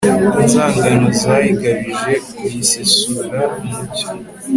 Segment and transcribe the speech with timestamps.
[0.41, 2.13] inzangano zayigabije,
[2.43, 4.07] uyisesure umucyo